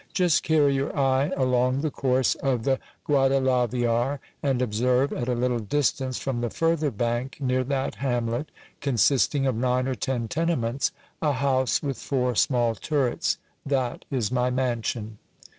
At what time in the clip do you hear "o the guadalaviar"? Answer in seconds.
2.41-4.17